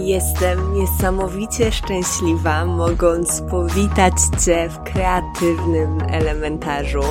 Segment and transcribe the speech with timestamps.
[0.00, 4.12] Jestem niesamowicie szczęśliwa, mogąc powitać
[4.44, 7.02] Cię w kreatywnym elementarzu,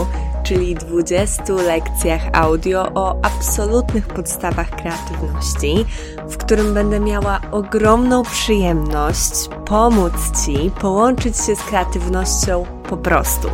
[0.43, 5.85] czyli 20 lekcjach audio o absolutnych podstawach kreatywności,
[6.29, 10.13] w którym będę miała ogromną przyjemność pomóc
[10.45, 13.48] Ci połączyć się z kreatywnością po prostu.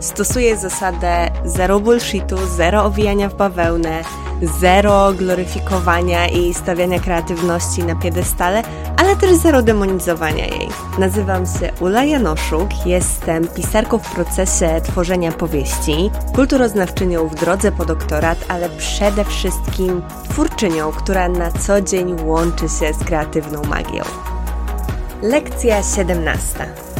[0.00, 4.02] Stosuję zasadę zero bullshitu, zero owijania w bawełnę,
[4.60, 8.62] zero gloryfikowania i stawiania kreatywności na piedestale,
[8.96, 10.68] ale też zero demonizowania jej.
[10.98, 18.38] Nazywam się Ula Janoszuk, jestem pisarką w procesie tworzenia powieści, kulturoznawczynią w drodze po doktorat,
[18.48, 24.02] ale przede wszystkim twórczynią, która na co dzień łączy się z kreatywną magią.
[25.22, 26.95] Lekcja 17.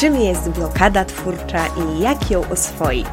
[0.00, 3.06] Czym jest blokada twórcza i jak ją oswoić?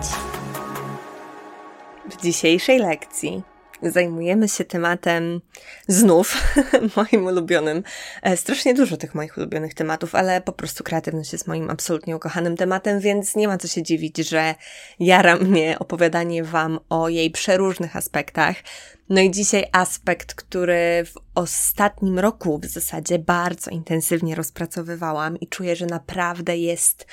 [2.10, 3.44] W dzisiejszej lekcji
[3.82, 5.42] zajmujemy się tematem
[5.88, 6.56] znów,
[6.98, 7.84] moim ulubionym.
[8.22, 12.58] E, strasznie dużo tych moich ulubionych tematów, ale po prostu kreatywność jest moim absolutnie ukochanym
[12.58, 14.56] tematem, więc nie ma co się dziwić, że
[15.00, 18.56] jara mnie opowiadanie Wam o jej przeróżnych aspektach.
[19.10, 25.76] No i dzisiaj aspekt, który w ostatnim roku w zasadzie bardzo intensywnie rozpracowywałam i czuję,
[25.76, 27.08] że naprawdę jest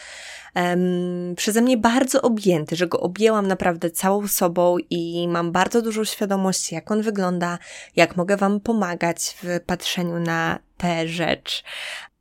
[0.54, 6.04] um, przeze mnie bardzo objęty, że go objęłam naprawdę całą sobą i mam bardzo dużą
[6.04, 7.58] świadomość, jak on wygląda,
[7.96, 11.64] jak mogę Wam pomagać w patrzeniu na tę rzecz.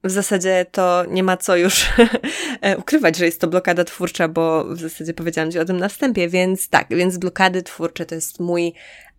[0.03, 1.89] W zasadzie to nie ma co już
[2.79, 6.29] ukrywać, że jest to blokada twórcza, bo w zasadzie powiedziałam Ci o tym na wstępie,
[6.29, 8.73] więc tak, więc blokady twórcze to jest mój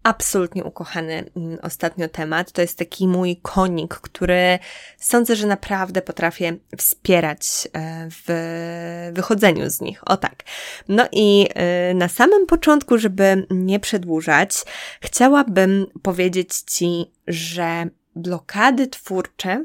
[0.05, 2.53] absolutnie ukochany mm, ostatnio temat.
[2.53, 4.59] To jest taki mój konik, który
[4.99, 10.01] sądzę, że naprawdę potrafię wspierać e, w wychodzeniu z nich.
[10.07, 10.43] O tak.
[10.89, 14.65] No i e, na samym początku, żeby nie przedłużać,
[15.01, 17.87] chciałabym powiedzieć Ci, że
[18.17, 19.65] blokady twórcze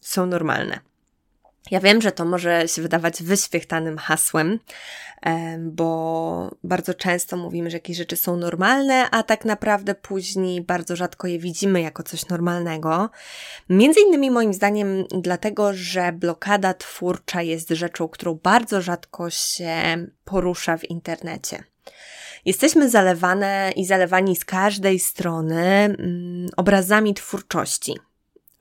[0.00, 0.87] są normalne.
[1.70, 4.58] Ja wiem, że to może się wydawać wyświechtanym hasłem,
[5.58, 11.26] bo bardzo często mówimy, że jakieś rzeczy są normalne, a tak naprawdę później bardzo rzadko
[11.26, 13.10] je widzimy jako coś normalnego.
[13.68, 20.76] Między innymi moim zdaniem dlatego, że blokada twórcza jest rzeczą, którą bardzo rzadko się porusza
[20.76, 21.64] w internecie.
[22.44, 27.96] Jesteśmy zalewane i zalewani z każdej strony mm, obrazami twórczości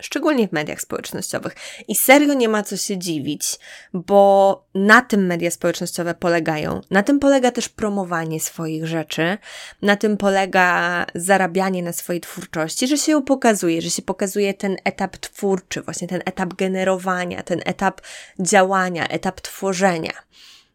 [0.02, 1.56] szczególnie w mediach społecznościowych.
[1.88, 3.60] I serio nie ma co się dziwić,
[3.94, 6.82] bo na tym media społecznościowe polegają.
[6.92, 9.38] Na tym polega też promowanie swoich rzeczy,
[9.82, 14.78] na tym polega zarabianie na swojej twórczości, że się ją pokazuje, że się pokazuje ten
[14.84, 18.02] etap twórczy, właśnie ten etap generowania, ten etap
[18.40, 20.14] działania, etap tworzenia.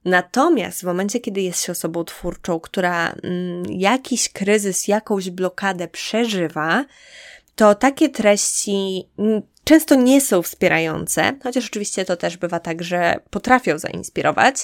[0.05, 6.85] Natomiast w momencie, kiedy jest się osobą twórczą, która mm, jakiś kryzys, jakąś blokadę przeżywa,
[7.55, 9.09] to takie treści
[9.65, 14.57] często nie są wspierające, chociaż oczywiście to też bywa tak, że potrafią zainspirować,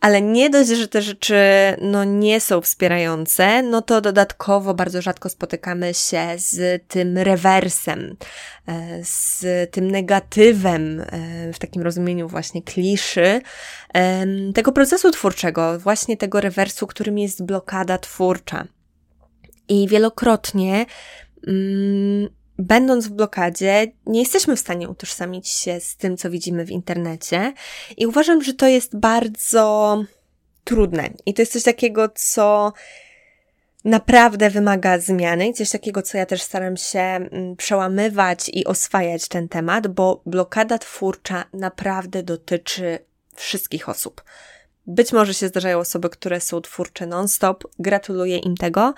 [0.00, 1.36] ale nie dość, że te rzeczy
[1.80, 8.16] no, nie są wspierające, no to dodatkowo bardzo rzadko spotykamy się z tym rewersem,
[8.68, 13.40] e, z tym negatywem, e, w takim rozumieniu właśnie kliszy,
[14.54, 18.66] tego procesu twórczego, właśnie tego rewersu, którym jest blokada twórcza.
[19.68, 20.86] I wielokrotnie
[22.58, 27.52] będąc w blokadzie, nie jesteśmy w stanie utożsamić się z tym, co widzimy w internecie.
[27.96, 30.04] I uważam, że to jest bardzo
[30.64, 31.10] trudne.
[31.26, 32.72] I to jest coś takiego, co
[33.84, 39.48] naprawdę wymaga zmiany coś takiego, co ja też staram się mm, przełamywać i oswajać ten
[39.48, 42.98] temat, bo blokada twórcza naprawdę dotyczy
[43.34, 44.22] wszystkich osób.
[44.86, 48.94] Być może się zdarzają osoby, które są twórcze non-stop, gratuluję im tego.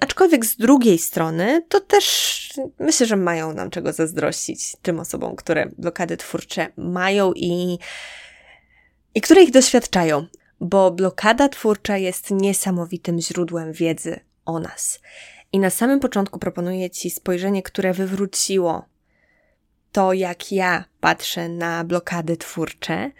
[0.00, 2.34] Aczkolwiek z drugiej strony, to też
[2.78, 7.78] myślę, że mają nam czego zazdrościć tym osobom, które blokady twórcze mają i,
[9.14, 10.26] i które ich doświadczają,
[10.60, 15.00] bo blokada twórcza jest niesamowitym źródłem wiedzy o nas.
[15.52, 18.84] I na samym początku proponuję Ci spojrzenie, które wywróciło
[19.92, 23.10] to, jak ja patrzę na blokady twórcze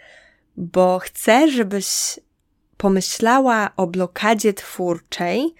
[0.57, 2.19] bo chcę, żebyś
[2.77, 5.55] pomyślała o blokadzie twórczej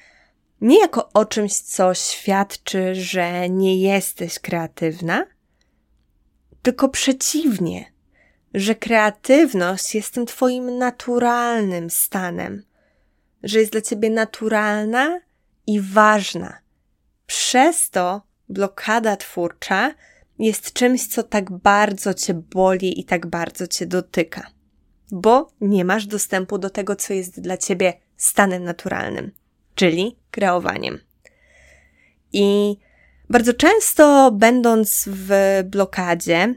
[0.62, 5.26] nie jako o czymś, co świadczy, że nie jesteś kreatywna,
[6.62, 7.92] tylko przeciwnie,
[8.54, 12.64] że kreatywność jest tym Twoim naturalnym stanem,
[13.44, 15.20] że jest dla Ciebie naturalna
[15.68, 16.58] i ważna.
[17.26, 19.94] Przez to blokada twórcza
[20.40, 24.55] jest czymś, co tak bardzo Cię boli i tak bardzo Cię dotyka
[25.12, 29.32] bo nie masz dostępu do tego, co jest dla ciebie stanem naturalnym,
[29.76, 31.00] czyli kreowaniem.
[32.34, 32.78] I
[33.30, 35.30] Bardzo często, będąc w
[35.66, 36.56] blokadzie,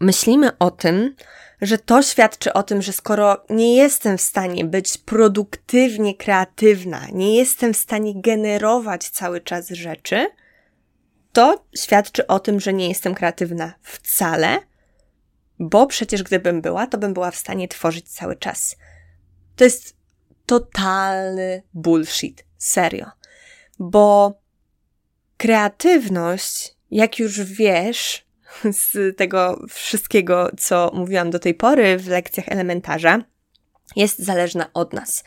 [0.00, 1.14] myślimy o tym,
[1.60, 7.36] że to świadczy o tym, że skoro nie jestem w stanie być produktywnie kreatywna, nie
[7.36, 10.26] jestem w stanie generować cały czas rzeczy,
[11.32, 14.58] to świadczy o tym, że nie jestem kreatywna wcale,
[15.58, 18.76] bo przecież gdybym była, to bym była w stanie tworzyć cały czas.
[19.56, 19.96] To jest
[20.46, 22.44] totalny bullshit.
[22.58, 23.06] Serio.
[23.78, 24.40] Bo
[25.36, 28.26] kreatywność, jak już wiesz,
[28.82, 33.18] z tego wszystkiego, co mówiłam do tej pory w lekcjach elementarza,
[33.96, 35.24] jest zależna od nas.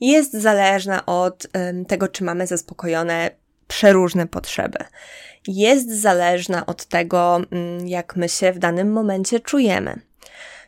[0.00, 1.46] Jest zależna od
[1.88, 3.30] tego, czy mamy zaspokojone
[3.68, 4.78] przeróżne potrzeby.
[5.46, 10.00] Jest zależna od tego, um, jak my się w danym momencie czujemy.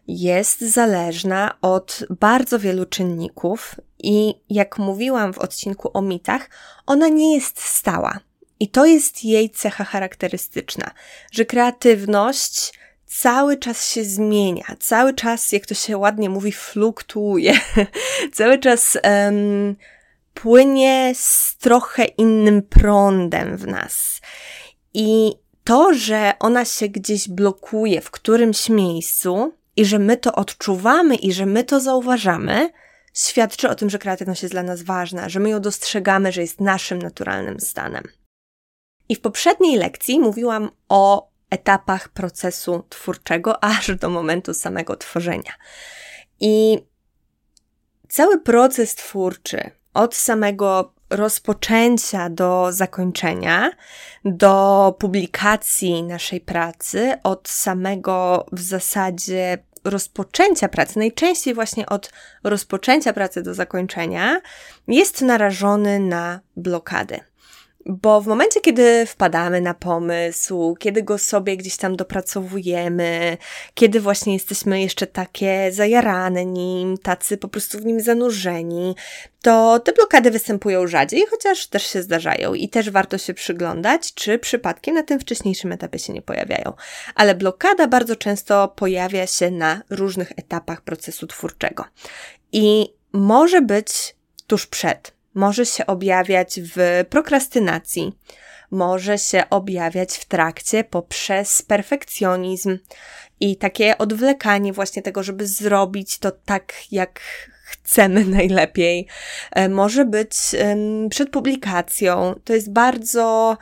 [0.09, 6.51] Jest zależna od bardzo wielu czynników, i jak mówiłam w odcinku o mitach,
[6.87, 8.21] ona nie jest stała.
[8.61, 10.91] I to jest jej cecha charakterystyczna,
[11.33, 12.73] że kreatywność
[13.07, 17.61] cały czas się zmienia, cały czas, jak to się ładnie mówi, fluktuuje,
[18.35, 19.77] cały czas um,
[20.43, 24.21] płynie z trochę innym prądem w nas.
[24.95, 25.33] I
[25.65, 31.33] to, że ona się gdzieś blokuje w którymś miejscu i że my to odczuwamy i
[31.33, 32.71] że my to zauważamy,
[33.15, 36.61] świadczy o tym, że kreatywność jest dla nas ważna, że my ją dostrzegamy, że jest
[36.61, 38.05] naszym naturalnym stanem.
[39.09, 45.53] I w poprzedniej lekcji mówiłam o etapach procesu twórczego, aż do momentu samego tworzenia.
[46.41, 46.79] I
[48.09, 53.71] cały proces twórczy, od samego rozpoczęcia do zakończenia,
[54.25, 62.13] do publikacji naszej pracy, od samego w zasadzie rozpoczęcia pracy, najczęściej właśnie od
[62.45, 64.41] rozpoczęcia pracy do zakończenia,
[64.89, 67.21] jest narażony na blokady.
[67.91, 73.37] Bo w momencie, kiedy wpadamy na pomysł, kiedy go sobie gdzieś tam dopracowujemy,
[73.75, 78.97] kiedy właśnie jesteśmy jeszcze takie zajarane nim, tacy po prostu w nim zanurzeni,
[79.43, 84.39] to te blokady występują rzadziej, chociaż też się zdarzają i też warto się przyglądać, czy
[84.39, 86.73] przypadkiem na tym wcześniejszym etapie się nie pojawiają.
[87.15, 91.85] Ale blokada bardzo często pojawia się na różnych etapach procesu twórczego
[92.53, 98.19] i może być tuż przed może się objawiać w prokrastynacji,
[98.71, 102.79] może się objawiać w trakcie poprzez perfekcjonizm
[103.41, 107.21] i takie odwlekanie właśnie tego, żeby zrobić to tak, jak
[107.65, 109.07] chcemy najlepiej.
[109.53, 110.31] E, może być
[111.11, 112.35] przed publikacją.
[112.45, 113.57] To jest bardzo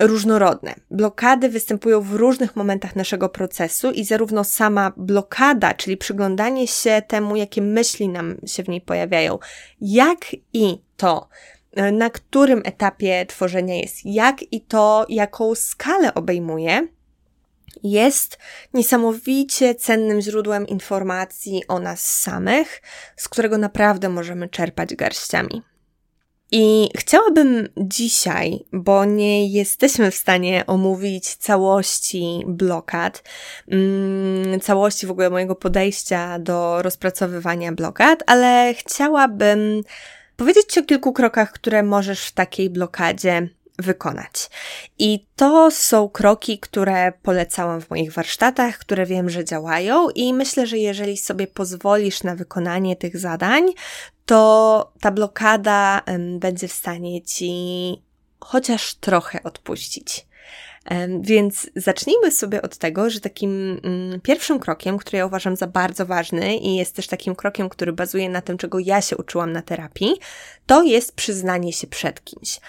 [0.00, 0.74] różnorodne.
[0.90, 7.36] Blokady występują w różnych momentach naszego procesu i zarówno sama blokada, czyli przyglądanie się temu,
[7.36, 9.38] jakie myśli nam się w niej pojawiają,
[9.80, 10.18] jak
[10.52, 11.28] i to,
[11.92, 16.88] na którym etapie tworzenia jest, jak i to, jaką skalę obejmuje,
[17.82, 18.38] jest
[18.74, 22.82] niesamowicie cennym źródłem informacji o nas samych,
[23.16, 25.62] z którego naprawdę możemy czerpać garściami.
[26.52, 33.22] I chciałabym dzisiaj, bo nie jesteśmy w stanie omówić całości blokad,
[33.68, 39.82] mm, całości w ogóle mojego podejścia do rozpracowywania blokad, ale chciałabym
[40.36, 44.50] powiedzieć Ci o kilku krokach, które możesz w takiej blokadzie wykonać.
[44.98, 50.66] I to są kroki, które polecałam w moich warsztatach, które wiem, że działają, i myślę,
[50.66, 53.72] że jeżeli sobie pozwolisz na wykonanie tych zadań,
[54.30, 56.02] to ta blokada
[56.38, 57.52] będzie w stanie ci
[58.40, 60.26] chociaż trochę odpuścić.
[61.20, 66.06] Więc zacznijmy sobie od tego, że takim mm, pierwszym krokiem, który ja uważam za bardzo
[66.06, 69.62] ważny i jest też takim krokiem, który bazuje na tym, czego ja się uczyłam na
[69.62, 70.14] terapii,
[70.66, 72.60] to jest przyznanie się przed kimś.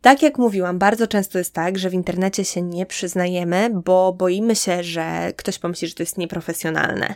[0.00, 4.56] Tak jak mówiłam, bardzo często jest tak, że w internecie się nie przyznajemy, bo boimy
[4.56, 7.14] się, że ktoś pomyśli, że to jest nieprofesjonalne,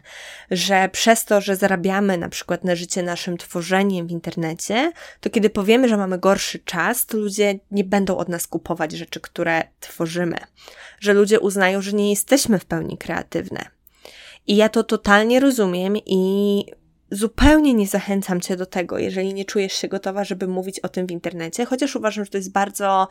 [0.51, 5.51] że przez to, że zarabiamy na przykład na życie naszym tworzeniem w internecie, to kiedy
[5.51, 10.37] powiemy, że mamy gorszy czas, to ludzie nie będą od nas kupować rzeczy, które tworzymy,
[11.01, 13.67] że ludzie uznają, że nie jesteśmy w pełni kreatywne.
[14.47, 16.65] I ja to totalnie rozumiem i
[17.13, 21.07] zupełnie nie zachęcam Cię do tego, jeżeli nie czujesz się gotowa, żeby mówić o tym
[21.07, 23.09] w internecie, chociaż uważam, że to jest bardzo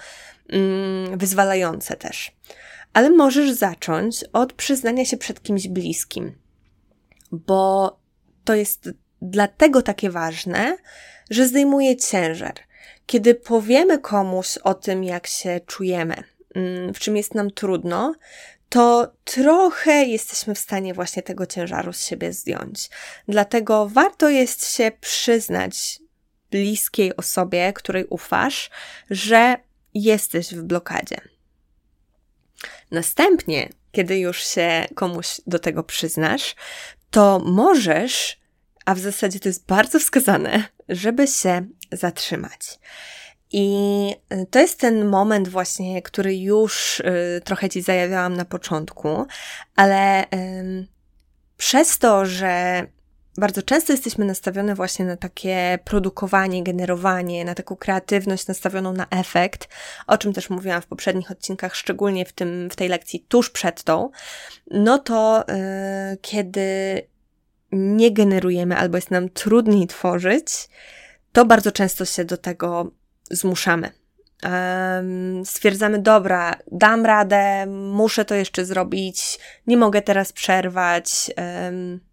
[0.50, 2.31] mm, wyzwalające też.
[2.93, 6.36] Ale możesz zacząć od przyznania się przed kimś bliskim,
[7.31, 7.98] bo
[8.43, 8.89] to jest
[9.22, 10.77] dlatego takie ważne,
[11.29, 12.53] że zdejmuje ciężar.
[13.05, 16.15] Kiedy powiemy komuś o tym, jak się czujemy,
[16.55, 18.13] mm, w czym jest nam trudno,
[18.72, 22.90] to trochę jesteśmy w stanie właśnie tego ciężaru z siebie zdjąć.
[23.28, 26.00] Dlatego warto jest się przyznać
[26.51, 28.70] bliskiej osobie, której ufasz,
[29.10, 29.58] że
[29.94, 31.22] jesteś w blokadzie.
[32.92, 36.56] Następnie, kiedy już się komuś do tego przyznasz,
[37.10, 38.40] to możesz,
[38.86, 42.80] a w zasadzie to jest bardzo wskazane, żeby się zatrzymać.
[43.51, 49.25] I y, to jest ten moment właśnie, który już y, trochę Ci zajawiałam na początku,
[49.75, 50.25] ale
[51.58, 52.86] przez to, że
[53.38, 59.67] bardzo często jesteśmy nastawione właśnie na takie produkowanie, generowanie, na taką kreatywność nastawioną na efekt,
[60.08, 63.84] o czym też mówiłam w poprzednich odcinkach, szczególnie w, tym, w tej lekcji tuż przed
[63.84, 64.10] tą,
[64.72, 67.01] no to yy, kiedy
[67.72, 70.70] nie generujemy albo jest nam trudniej tworzyć,
[71.31, 72.91] to bardzo często się do tego
[73.32, 73.92] zmuszamy.
[75.46, 81.32] Stwierdzamy, dobra, dam radę, muszę to jeszcze zrobić, nie mogę teraz przerwać.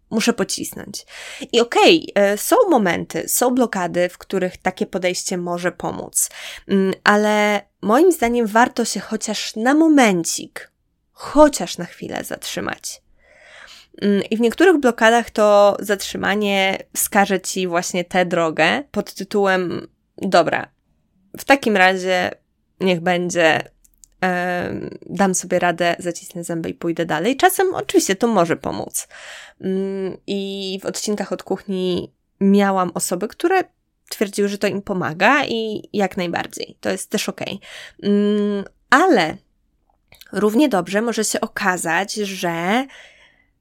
[0.09, 1.05] Muszę pocisnąć.
[1.51, 6.29] I okej, okay, e, są momenty, są blokady, w których takie podejście może pomóc,
[6.67, 10.71] mm, ale moim zdaniem warto się chociaż na momencik,
[11.11, 13.01] chociaż na chwilę zatrzymać.
[14.01, 20.67] Mm, I w niektórych blokadach to zatrzymanie wskaże ci właśnie tę drogę pod tytułem: Dobra,
[21.37, 22.31] w takim razie
[22.79, 23.63] niech będzie
[25.05, 27.37] dam sobie radę, zacisnę zęby i pójdę dalej.
[27.37, 29.07] Czasem oczywiście to może pomóc.
[29.61, 33.63] Mm, I w odcinkach od kuchni miałam osoby, które
[34.09, 36.77] twierdziły, że to im pomaga i jak najbardziej.
[36.81, 37.41] To jest też ok.
[38.03, 39.37] Mm, ale
[40.31, 42.85] równie dobrze może się okazać, że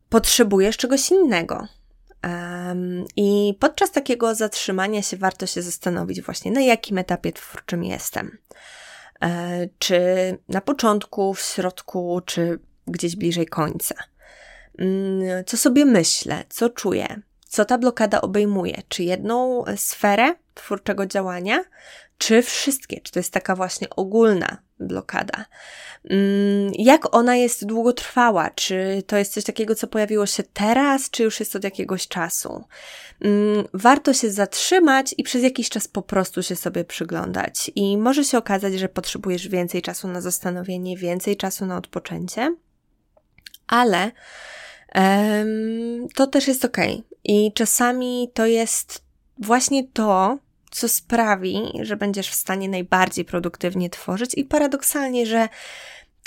[0.08, 1.66] potrzebujesz czegoś innego.
[3.16, 8.38] I podczas takiego zatrzymania się warto się zastanowić właśnie, na jakim etapie twórczym jestem.
[9.22, 10.00] E, czy
[10.48, 13.94] na początku, w środku, czy gdzieś bliżej końca.
[14.78, 18.82] Mm, co sobie myślę, co czuję, co ta blokada obejmuje?
[18.88, 21.64] Czy jedną sferę twórczego działania,
[22.18, 23.00] czy wszystkie?
[23.00, 25.44] Czy to jest taka właśnie ogólna blokada?
[26.10, 28.50] Mm, jak ona jest długotrwała?
[28.50, 32.64] Czy to jest coś takiego, co pojawiło się teraz, czy już jest od jakiegoś czasu?
[33.20, 37.70] Mm, warto się zatrzymać i przez jakiś czas po prostu się sobie przyglądać.
[37.74, 42.56] I może się okazać, że potrzebujesz więcej czasu na zastanowienie, więcej czasu na odpoczęcie,
[43.66, 44.10] ale
[44.94, 46.76] um, to też jest ok.
[47.24, 49.02] I czasami to jest
[49.38, 50.38] właśnie to,
[50.70, 55.48] co sprawi, że będziesz w stanie najbardziej produktywnie tworzyć, i paradoksalnie, że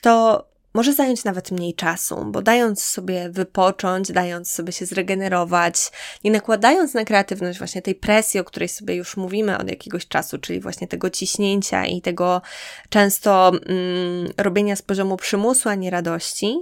[0.02, 5.92] to może zająć nawet mniej czasu, bo dając sobie wypocząć, dając sobie się zregenerować,
[6.24, 10.38] nie nakładając na kreatywność właśnie tej presji, o której sobie już mówimy od jakiegoś czasu,
[10.38, 12.42] czyli właśnie tego ciśnięcia i tego
[12.90, 16.62] często mm, robienia z poziomu przymusu, a nie radości,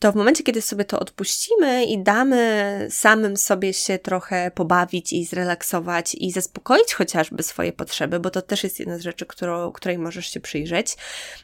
[0.00, 5.24] to w momencie, kiedy sobie to odpuścimy i damy samym sobie się trochę pobawić i
[5.24, 9.98] zrelaksować i zaspokoić chociażby swoje potrzeby, bo to też jest jedna z rzeczy, którą, której
[9.98, 10.96] możesz się przyjrzeć,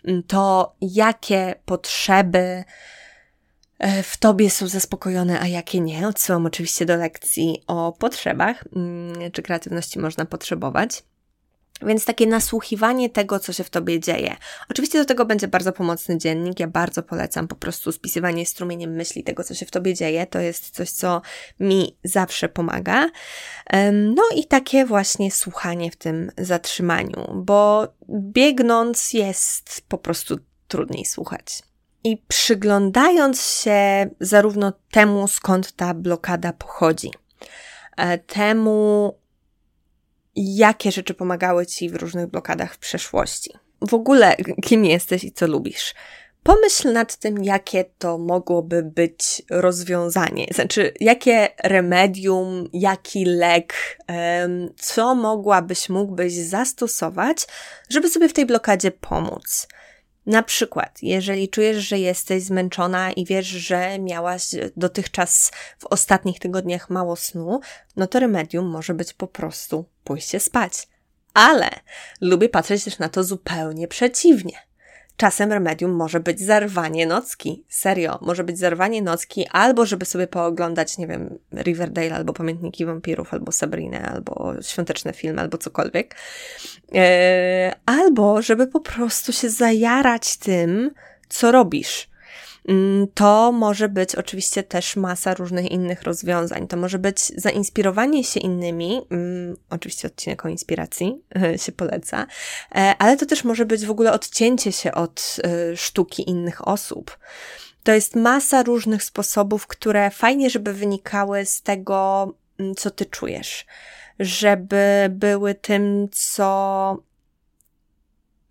[0.04, 2.64] mm, to jakie potrzeby
[3.78, 6.08] e, w tobie są zaspokojone, a jakie nie.
[6.08, 11.02] Odsyłam oczywiście do lekcji o potrzebach, mm, czy kreatywności można potrzebować.
[11.83, 14.37] Więc takie nasłuchiwanie tego, co się w tobie dzieje.
[14.71, 16.61] Oczywiście do tego będzie bardzo pomocny dziennik.
[16.61, 20.26] Ja bardzo polecam po prostu spisywanie strumieniem myśli tego, co się w tobie dzieje.
[20.26, 21.23] To jest coś, co
[21.61, 23.11] mi zawsze pomaga.
[23.92, 31.62] No i takie właśnie słuchanie w tym zatrzymaniu, bo biegnąc jest po prostu trudniej słuchać.
[32.04, 37.11] I przyglądając się zarówno temu, skąd ta blokada pochodzi,
[37.97, 39.14] e, temu,
[40.36, 43.50] jakie rzeczy pomagały ci w różnych blokadach w przeszłości.
[43.88, 45.94] W ogóle, kim jesteś i co lubisz.
[46.42, 50.46] Pomyśl nad tym, jakie to mogłoby być rozwiązanie.
[50.54, 53.98] Znaczy, jakie remedium, jaki lek,
[54.76, 57.46] co mogłabyś, mógłbyś zastosować,
[57.90, 59.68] żeby sobie w tej blokadzie pomóc.
[60.26, 66.90] Na przykład, jeżeli czujesz, że jesteś zmęczona i wiesz, że miałaś dotychczas w ostatnich tygodniach
[66.90, 67.61] mało snu,
[67.97, 70.88] no to remedium może być po prostu pójście spać.
[71.35, 71.71] Ale
[72.21, 74.65] lubię patrzeć też na to zupełnie przeciwnie.
[75.16, 77.64] Czasem remedium może być zarwanie nocki.
[77.68, 83.35] Serio, może być zarwanie nocki, albo żeby sobie pooglądać, nie wiem, Riverdale, albo Pamiętniki Wampirów,
[83.35, 86.14] albo Sabrinę, albo świąteczne filmy, albo cokolwiek.
[86.92, 90.90] Eee, albo żeby po prostu się zajarać tym,
[91.28, 92.08] co robisz.
[92.68, 96.68] Mm, to może być oczywiście też masa różnych innych rozwiązań.
[96.68, 101.23] To może być zainspirowanie się innymi, mm, oczywiście odcinek o inspiracji
[101.64, 102.26] się poleca,
[102.75, 107.18] e, ale to też może być w ogóle odcięcie się od e, sztuki innych osób.
[107.82, 113.66] To jest masa różnych sposobów, które fajnie, żeby wynikały z tego, mm, co ty czujesz,
[114.18, 117.05] żeby były tym, co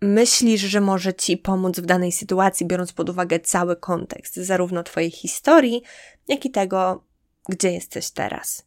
[0.00, 5.10] myślisz, że może ci pomóc w danej sytuacji, biorąc pod uwagę cały kontekst, zarówno Twojej
[5.10, 5.82] historii,
[6.28, 7.04] jak i tego,
[7.48, 8.66] gdzie jesteś teraz.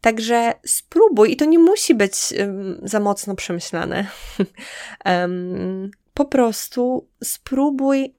[0.00, 4.06] Także spróbuj, i to nie musi być um, za mocno przemyślane.
[5.04, 8.14] um, po prostu spróbuj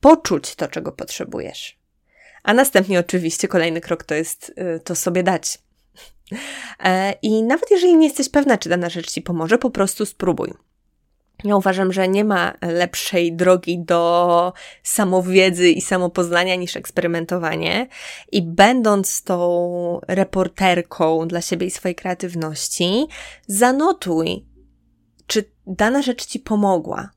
[0.00, 1.78] poczuć to, czego potrzebujesz.
[2.42, 5.58] A następnie, oczywiście, kolejny krok to jest y, to sobie dać.
[6.84, 10.54] E, I nawet jeżeli nie jesteś pewna, czy dana rzecz ci pomoże, po prostu spróbuj.
[11.44, 14.52] Ja uważam, że nie ma lepszej drogi do
[14.82, 17.86] samowiedzy i samopoznania niż eksperymentowanie.
[18.32, 23.06] I będąc tą reporterką dla siebie i swojej kreatywności,
[23.46, 24.46] zanotuj,
[25.26, 27.10] czy dana rzecz ci pomogła.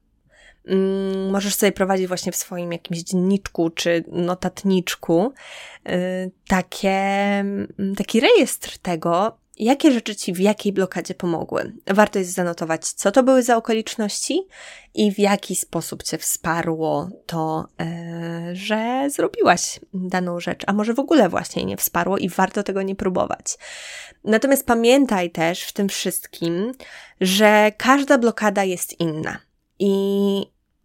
[0.68, 5.34] Mm, możesz sobie prowadzić właśnie w swoim jakimś dzienniczku czy notatniczku
[5.90, 11.74] y, takie, mm, taki rejestr tego, jakie rzeczy Ci w jakiej blokadzie pomogły.
[11.88, 14.48] Warto jest zanotować, co to były za okoliczności
[14.94, 21.00] i w jaki sposób Cię wsparło to, e, że zrobiłaś daną rzecz, a może w
[21.00, 23.58] ogóle właśnie nie wsparło i warto tego nie próbować.
[24.24, 26.72] Natomiast pamiętaj też w tym wszystkim,
[27.22, 29.38] że każda blokada jest inna.
[29.80, 29.92] I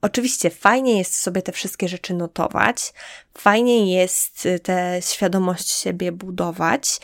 [0.02, 2.92] Oczywiście fajnie jest sobie te wszystkie rzeczy notować,
[3.38, 7.00] fajnie jest tę świadomość siebie budować,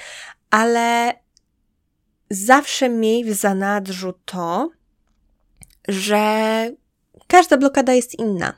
[0.51, 1.15] ale
[2.33, 4.71] zawsze miej w zanadrzu to,
[5.89, 6.71] że
[7.27, 8.53] każda blokada jest inna.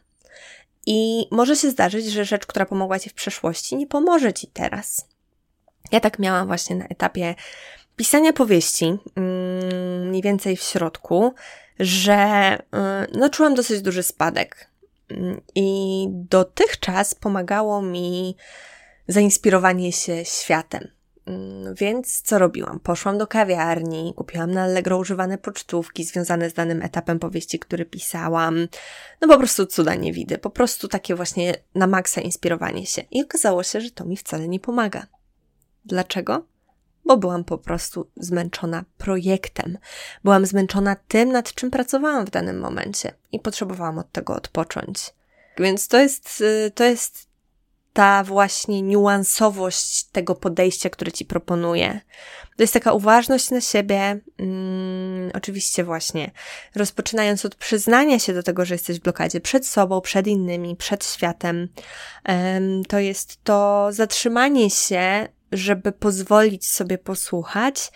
[0.87, 5.09] I może się zdarzyć, że rzecz, która pomogła ci w przeszłości, nie pomoże ci teraz.
[5.93, 7.35] Ja tak miałam właśnie na etapie
[7.97, 8.85] pisania powieści,
[9.17, 11.35] mm, mniej więcej w środku,
[11.79, 14.71] że y, no, czułam dosyć duży spadek.
[15.09, 18.37] Mm, I dotychczas pomagało mi
[19.09, 20.89] zainspirowanie się światem.
[21.27, 22.81] Mm, więc co robiłam?
[22.81, 28.69] Poszłam do kawiarni, kupiłam na Allegro używane pocztówki związane z danym etapem powieści, który pisałam.
[29.21, 30.39] No po prostu cuda nie widzę.
[30.39, 33.03] Po prostu takie właśnie na maksa inspirowanie się.
[33.11, 35.07] I okazało się, że to mi wcale nie pomaga.
[35.85, 36.47] Dlaczego?
[37.05, 39.79] Bo byłam po prostu zmęczona projektem.
[40.25, 45.15] Byłam zmęczona tym, nad czym pracowałam w danym momencie i potrzebowałam od tego odpocząć.
[45.59, 47.34] Więc to jest, y, to jest
[47.95, 52.01] ta właśnie niuansowość tego podejścia, które ci proponuję.
[52.57, 56.31] To jest taka uważność na siebie, mm, oczywiście właśnie
[56.75, 61.05] rozpoczynając od przyznania się do tego, że jesteś w blokadzie przed sobą, przed innymi, przed
[61.05, 61.69] światem.
[62.89, 67.91] to jest to zatrzymanie się, żeby pozwolić sobie posłuchać,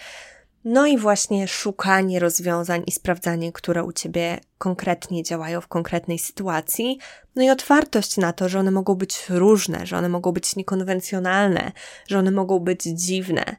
[0.64, 6.98] no i właśnie szukanie rozwiązań i sprawdzanie, które u ciebie konkretnie działają w konkretnej sytuacji,
[7.36, 11.72] no i otwartość na to, że one mogą być różne, że one mogą być niekonwencjonalne,
[12.08, 13.56] że one mogą być dziwne,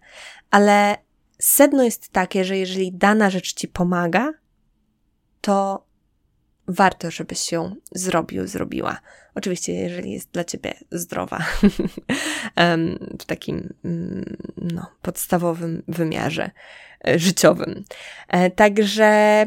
[0.51, 0.97] ale
[1.39, 4.33] sedno jest takie, że jeżeli dana rzecz ci pomaga,
[5.41, 5.85] to
[6.67, 8.99] warto, żebyś ją zrobił, zrobiła.
[9.35, 11.39] Oczywiście, jeżeli jest dla ciebie zdrowa,
[13.19, 16.51] w takim mm, no, podstawowym wymiarze
[17.15, 17.83] życiowym.
[18.27, 19.45] E, także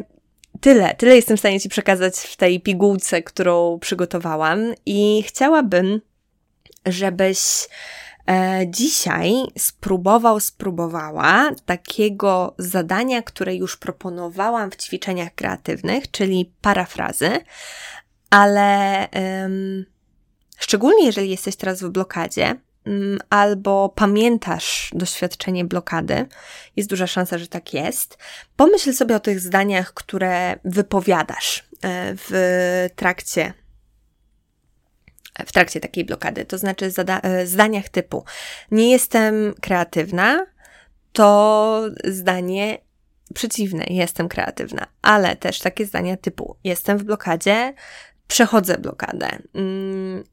[0.60, 6.00] tyle, tyle jestem w stanie Ci przekazać w tej pigułce, którą przygotowałam, i chciałabym,
[6.86, 7.38] żebyś
[8.30, 17.30] e, dzisiaj spróbował, spróbowała takiego zadania, które już proponowałam w ćwiczeniach kreatywnych, czyli parafrazy,
[18.30, 19.08] ale
[20.58, 22.56] szczególnie jeżeli jesteś teraz w blokadzie,
[23.30, 26.26] albo pamiętasz doświadczenie blokady,
[26.76, 28.18] jest duża szansa, że tak jest.
[28.56, 33.52] Pomyśl sobie o tych zdaniach, które wypowiadasz e, w trakcie
[35.46, 36.44] w trakcie takiej blokady.
[36.44, 38.24] To znaczy zada- e, zdaniach typu
[38.70, 40.46] nie jestem kreatywna,
[41.12, 42.78] to zdanie
[43.34, 47.74] przeciwne, jestem kreatywna, ale też takie zdania typu jestem w blokadzie,
[48.26, 50.24] przechodzę blokadę, mm,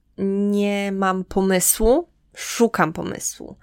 [0.52, 2.10] nie mam pomysłu,
[2.40, 3.58] szukam pomysłu,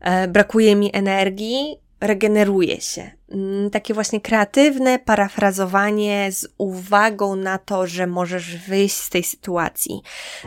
[0.00, 3.10] e, brakuje mi energii, regeneruje się.
[3.32, 10.02] Mm, takie właśnie kreatywne parafrazowanie z uwagą na to, że możesz wyjść z tej sytuacji,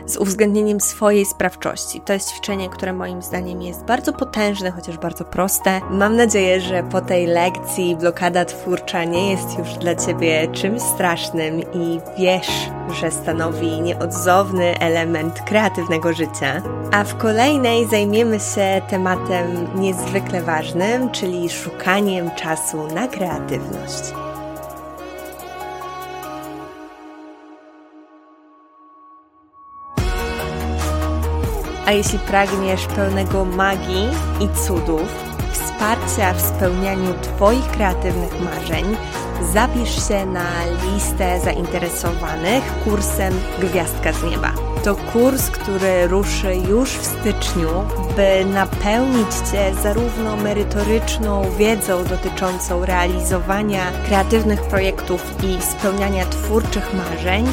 [0.06, 2.00] z uwzględnieniem swojej sprawczości.
[2.00, 5.80] To jest ćwiczenie, które moim zdaniem jest bardzo potężne, chociaż bardzo proste.
[5.90, 11.60] Mam nadzieję, że po tej lekcji blokada twórcza nie jest już dla Ciebie czymś strasznym
[11.60, 16.62] i wiesz, że stanowi nieodzowny element kreatywnego życia.
[16.92, 24.02] A w kolejnej zajmiemy się tematem niezwykle ważnym, czyli szukaniem czasu na kreatywność.
[31.86, 34.08] A jeśli pragniesz pełnego magii
[34.40, 38.96] i cudów, wsparcia w spełnianiu Twoich kreatywnych marzeń,
[39.52, 40.46] zapisz się na
[40.84, 44.69] listę zainteresowanych kursem Gwiazdka z Nieba.
[44.84, 47.68] To kurs, który ruszy już w styczniu,
[48.16, 57.46] by napełnić Cię zarówno merytoryczną wiedzą dotyczącą realizowania kreatywnych projektów i spełniania twórczych marzeń,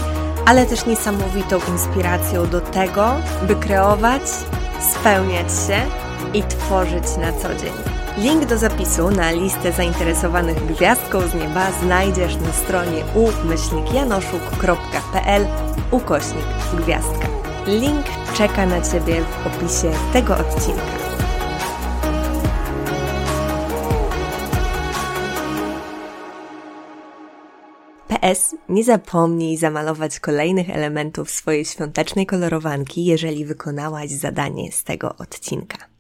[0.45, 3.15] ale też niesamowitą inspiracją do tego,
[3.47, 4.21] by kreować,
[4.91, 5.81] spełniać się
[6.33, 7.96] i tworzyć na co dzień.
[8.17, 15.47] Link do zapisu na listę zainteresowanych gwiazdką z nieba znajdziesz na stronie umyślnikjanoszuk.pl
[15.91, 17.27] ukośnik gwiazdka.
[17.67, 18.06] Link
[18.38, 20.82] czeka na Ciebie w opisie tego odcinka.
[28.08, 35.96] PS, nie zapomnij zamalować kolejnych elementów swojej świątecznej kolorowanki, jeżeli wykonałaś zadanie z tego odcinka.